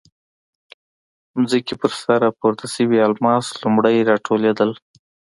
[1.49, 4.71] ځمکې پر سر راپورته شوي الماس لومړی راټولېدل.